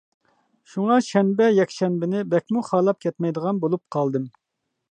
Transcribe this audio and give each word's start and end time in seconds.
شۇڭا 0.75 0.95
شەنبە 1.07 1.49
يەكشەنبىنى 1.57 2.23
بەكمۇ 2.31 2.65
خالاپ 2.71 3.01
كەتمەيدىغان 3.07 3.61
بولۇپ 3.67 3.85
قالدىم. 3.97 4.29